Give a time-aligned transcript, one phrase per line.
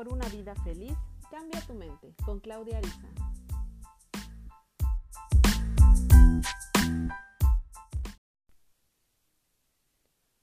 [0.00, 0.96] Por una vida feliz,
[1.30, 3.06] cambia tu mente con Claudia Ariza.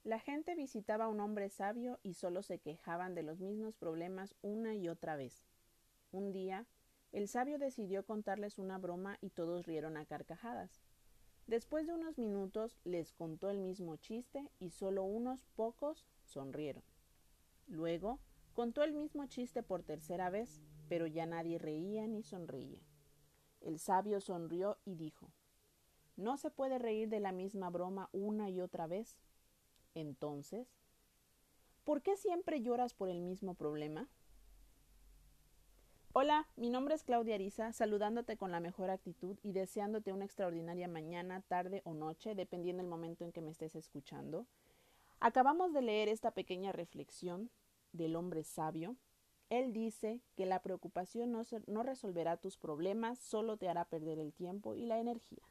[0.04, 4.36] La gente visitaba a un hombre sabio y solo se quejaban de los mismos problemas
[4.44, 5.48] una y otra vez.
[6.12, 6.68] Un día,
[7.12, 10.84] el sabio decidió contarles una broma y todos rieron a carcajadas.
[11.48, 16.84] Después de unos minutos les contó el mismo chiste y solo unos pocos sonrieron.
[17.66, 18.20] Luego
[18.58, 22.82] contó el mismo chiste por tercera vez, pero ya nadie reía ni sonreía.
[23.62, 25.32] El sabio sonrió y dijo
[26.16, 29.20] No se puede reír de la misma broma una y otra vez.
[29.94, 30.68] Entonces,
[31.84, 34.10] ¿por qué siempre lloras por el mismo problema?
[36.12, 40.88] Hola, mi nombre es Claudia Ariza, saludándote con la mejor actitud y deseándote una extraordinaria
[40.88, 44.48] mañana, tarde o noche, dependiendo del momento en que me estés escuchando.
[45.20, 47.52] Acabamos de leer esta pequeña reflexión
[47.98, 48.96] del hombre sabio.
[49.50, 54.34] Él dice que la preocupación no, no resolverá tus problemas, solo te hará perder el
[54.34, 55.44] tiempo y la energía.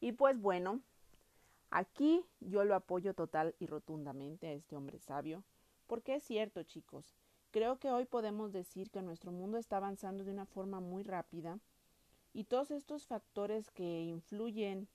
[0.00, 0.82] Y pues bueno,
[1.70, 5.44] Aquí yo lo apoyo total y rotundamente a este hombre sabio,
[5.86, 7.14] porque es cierto, chicos,
[7.50, 11.58] creo que hoy podemos decir que nuestro mundo está avanzando de una forma muy rápida
[12.32, 14.88] y todos estos factores que influyen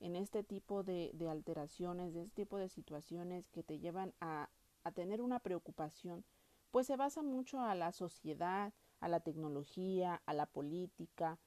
[0.00, 4.48] en este tipo de, de alteraciones, de este tipo de situaciones que te llevan a,
[4.84, 6.24] a tener una preocupación,
[6.70, 11.38] pues se basa mucho a la sociedad, a la tecnología, a la política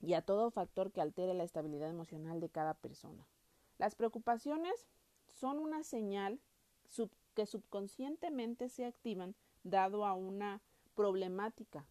[0.00, 3.26] y a todo factor que altere la estabilidad emocional de cada persona.
[3.78, 4.88] Las preocupaciones
[5.26, 6.40] son una señal
[7.34, 10.62] que subconscientemente se activan dado a una
[10.94, 11.86] problemática.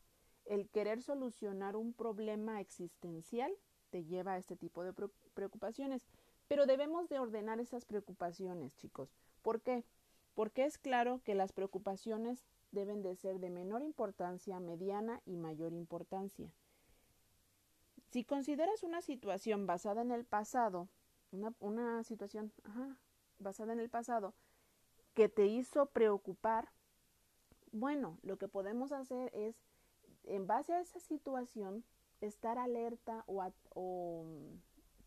[0.45, 3.51] El querer solucionar un problema existencial
[3.89, 4.93] te lleva a este tipo de
[5.33, 6.07] preocupaciones.
[6.47, 9.15] Pero debemos de ordenar esas preocupaciones, chicos.
[9.41, 9.83] ¿Por qué?
[10.35, 15.73] Porque es claro que las preocupaciones deben de ser de menor importancia, mediana y mayor
[15.73, 16.51] importancia.
[18.11, 20.89] Si consideras una situación basada en el pasado,
[21.59, 22.51] una, situación
[23.39, 24.33] basada en el pasado
[25.13, 26.69] que te hizo preocupar,
[27.71, 29.55] bueno, lo que podemos hacer es,
[30.25, 31.85] en base a esa situación,
[32.19, 33.41] estar alerta o,
[33.73, 34.25] o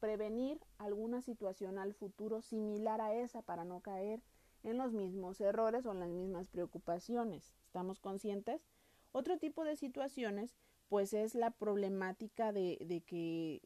[0.00, 4.22] prevenir alguna situación al futuro similar a esa para no caer
[4.62, 7.54] en los mismos errores o en las mismas preocupaciones.
[7.66, 8.66] ¿Estamos conscientes?
[9.12, 10.56] Otro tipo de situaciones,
[10.88, 13.62] pues es la problemática de, de que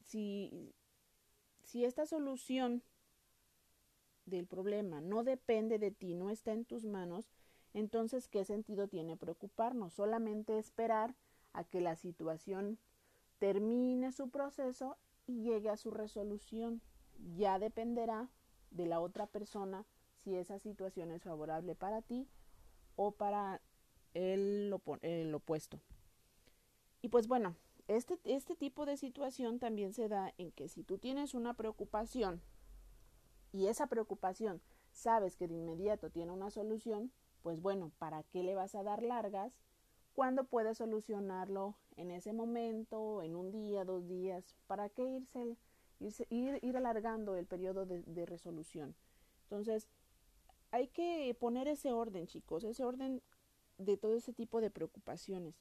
[0.00, 0.74] si
[1.72, 2.82] si esta solución
[4.26, 7.30] del problema no depende de ti, no está en tus manos,
[7.72, 9.94] entonces ¿qué sentido tiene preocuparnos?
[9.94, 11.14] Solamente esperar
[11.54, 12.78] a que la situación
[13.38, 16.82] termine su proceso y llegue a su resolución.
[17.36, 18.28] Ya dependerá
[18.70, 19.86] de la otra persona
[20.22, 22.28] si esa situación es favorable para ti
[22.96, 23.60] o para
[24.14, 25.80] el, el opuesto.
[27.00, 27.56] Y pues bueno,
[27.88, 32.40] este, este tipo de situación también se da en que si tú tienes una preocupación
[33.52, 34.62] y esa preocupación
[34.92, 37.12] sabes que de inmediato tiene una solución,
[37.42, 39.52] pues bueno, ¿para qué le vas a dar largas
[40.14, 44.54] cuando puedes solucionarlo en ese momento, en un día, dos días?
[44.66, 45.04] ¿Para qué
[45.98, 48.94] irse, ir, ir alargando el periodo de, de resolución?
[49.44, 49.88] Entonces,
[50.72, 53.22] hay que poner ese orden, chicos, ese orden
[53.78, 55.54] de todo ese tipo de preocupaciones.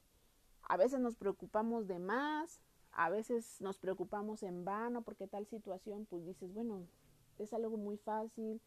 [0.64, 2.62] A veces nos preocupamos de más,
[2.92, 6.88] a veces nos preocupamos en vano porque tal situación, pues dices, bueno,
[7.40, 8.62] es algo muy fácil,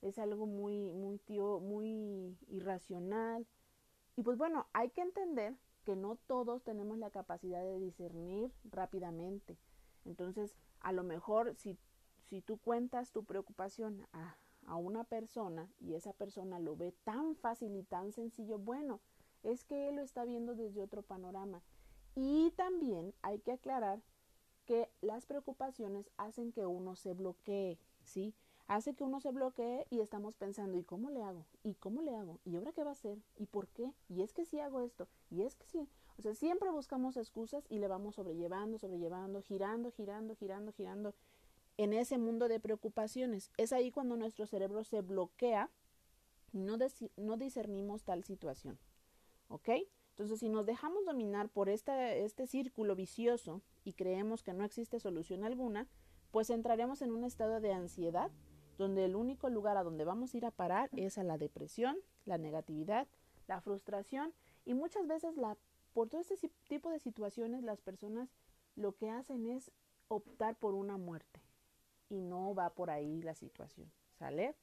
[0.00, 3.44] es algo muy, muy, tío, muy irracional.
[4.16, 9.58] Y pues bueno, hay que entender que no todos tenemos la capacidad de discernir rápidamente.
[10.04, 11.76] Entonces, a lo mejor si,
[12.28, 14.36] si tú cuentas tu preocupación a,
[14.68, 19.00] a una persona y esa persona lo ve tan fácil y tan sencillo, bueno,
[19.42, 21.62] es que él lo está viendo desde otro panorama.
[22.14, 24.02] Y también hay que aclarar
[24.66, 28.34] que las preocupaciones hacen que uno se bloquee, ¿sí?
[28.66, 31.46] Hace que uno se bloquee y estamos pensando, ¿y cómo le hago?
[31.62, 32.38] ¿Y cómo le hago?
[32.44, 33.18] ¿Y ahora qué va a hacer?
[33.36, 33.94] ¿Y por qué?
[34.10, 35.08] ¿Y es que si hago esto?
[35.30, 35.88] ¿Y es que sí?
[36.18, 41.14] O sea, siempre buscamos excusas y le vamos sobrellevando, sobrellevando, girando, girando, girando, girando
[41.78, 43.50] en ese mundo de preocupaciones.
[43.56, 45.70] Es ahí cuando nuestro cerebro se bloquea,
[46.52, 46.76] no,
[47.16, 48.78] no discernimos tal situación.
[49.48, 49.70] ¿Ok?
[50.10, 55.44] Entonces, si nos dejamos dominar por este círculo vicioso y creemos que no existe solución
[55.44, 55.86] alguna,
[56.32, 58.30] pues entraremos en un estado de ansiedad
[58.76, 61.96] donde el único lugar a donde vamos a ir a parar es a la depresión,
[62.24, 63.06] la negatividad,
[63.46, 64.34] la frustración
[64.64, 65.56] y muchas veces la,
[65.92, 66.36] por todo este
[66.68, 68.28] tipo de situaciones las personas
[68.74, 69.70] lo que hacen es
[70.08, 71.40] optar por una muerte
[72.08, 74.54] y no va por ahí la situación, ¿sale?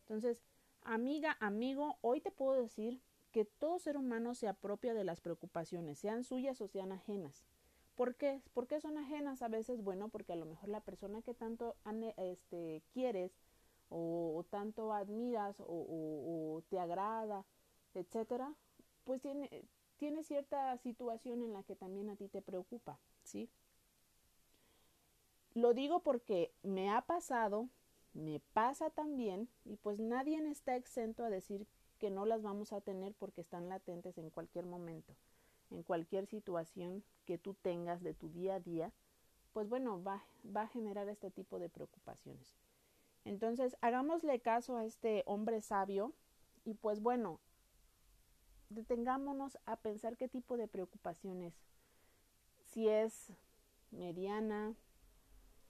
[0.00, 0.42] Entonces,
[0.82, 3.00] amiga, amigo, hoy te puedo decir
[3.30, 7.44] que todo ser humano se apropia de las preocupaciones, sean suyas o sean ajenas.
[7.94, 8.42] ¿Por qué?
[8.54, 9.82] ¿Por qué son ajenas a veces?
[9.82, 11.76] Bueno, porque a lo mejor la persona que tanto
[12.16, 13.32] este, quieres
[13.88, 17.44] o, tanto admiras o, o, te agrada,
[17.94, 18.54] etcétera,
[19.04, 19.50] pues tiene,
[19.96, 23.50] tiene cierta situación en la que también a ti te preocupa, ¿sí?
[25.58, 27.68] Lo digo porque me ha pasado,
[28.12, 31.66] me pasa también, y pues nadie está exento a decir
[31.98, 35.16] que no las vamos a tener porque están latentes en cualquier momento,
[35.72, 38.92] en cualquier situación que tú tengas de tu día a día,
[39.52, 42.56] pues bueno, va, va a generar este tipo de preocupaciones.
[43.24, 46.12] Entonces, hagámosle caso a este hombre sabio
[46.64, 47.40] y pues bueno,
[48.68, 51.54] detengámonos a pensar qué tipo de preocupación es.
[52.62, 53.32] Si es
[53.90, 54.76] mediana,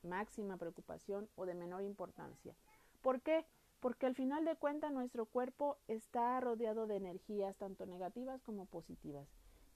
[0.02, 2.54] máxima preocupación o de menor importancia.
[3.02, 3.44] ¿Por qué?
[3.80, 9.28] Porque al final de cuentas nuestro cuerpo está rodeado de energías tanto negativas como positivas.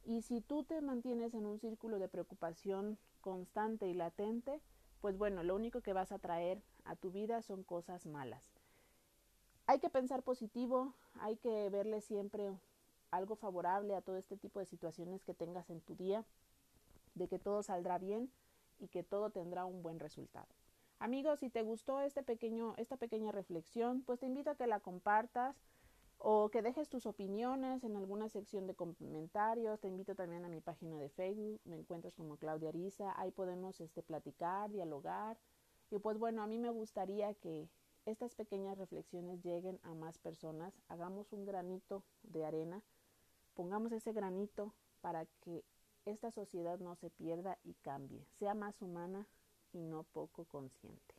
[0.04, 4.60] Y si tú te mantienes en un círculo de preocupación constante y latente,
[5.00, 8.52] pues bueno, lo único que vas a traer a tu vida son cosas malas.
[9.66, 12.58] Hay que pensar positivo, hay que verle siempre
[13.12, 16.25] algo favorable a todo este tipo de situaciones que tengas en tu día,
[17.14, 18.32] de que todo saldrá bien
[18.78, 20.48] y que todo tendrá un buen resultado.
[20.98, 24.78] Amigos, si te gustó este pequeño, esta pequeña reflexión, pues te invito a que la
[24.78, 25.56] compartas
[26.19, 29.80] o que dejes tus opiniones en alguna sección de comentarios.
[29.80, 33.80] Te invito también a mi página de Facebook, me encuentras como Claudia Ariza, ahí podemos
[33.80, 35.36] este, platicar, dialogar.
[35.90, 37.68] Y pues bueno, a mí me gustaría que
[38.06, 42.82] estas pequeñas reflexiones lleguen a más personas, hagamos un granito de arena,
[43.54, 45.64] pongamos ese granito para que
[46.04, 49.26] esta sociedad no se pierda y cambie, sea más humana
[49.72, 51.14] y no poco consciente.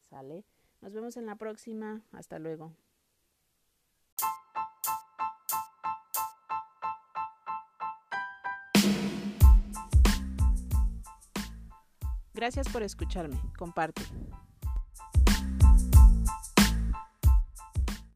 [0.00, 0.44] ¿Sale?
[0.80, 2.02] Nos vemos en la próxima.
[2.12, 2.72] Hasta luego.
[12.32, 13.36] Gracias por escucharme.
[13.58, 14.02] Comparte.